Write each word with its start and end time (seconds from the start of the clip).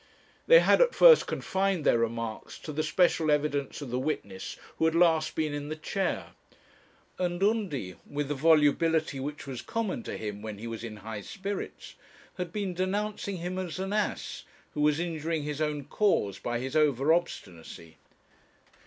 They 0.47 0.61
had 0.61 0.81
at 0.81 0.95
first 0.95 1.27
confined 1.27 1.85
their 1.85 1.99
remarks 1.99 2.57
to 2.61 2.73
the 2.73 2.81
special 2.81 3.29
evidence 3.29 3.81
of 3.83 3.91
the 3.91 3.99
witness 3.99 4.57
who 4.79 4.85
had 4.85 4.95
last 4.95 5.35
been 5.35 5.53
in 5.53 5.69
the 5.69 5.75
chair; 5.75 6.29
and 7.19 7.39
Undy, 7.43 7.97
with 8.09 8.27
the 8.27 8.33
volubility 8.33 9.19
which 9.19 9.45
was 9.45 9.61
common 9.61 10.01
to 10.01 10.17
him 10.17 10.41
when 10.41 10.57
he 10.57 10.65
was 10.65 10.83
in 10.83 10.97
high 11.05 11.21
spirits, 11.21 11.93
had 12.39 12.51
been 12.51 12.73
denouncing 12.73 13.37
him 13.37 13.59
as 13.59 13.77
an 13.77 13.93
ass 13.93 14.43
who 14.73 14.81
was 14.81 14.99
injuring 14.99 15.43
his 15.43 15.61
own 15.61 15.83
cause 15.85 16.39
by 16.39 16.57
his 16.57 16.75
over 16.75 17.13
obstinacy. 17.13 17.97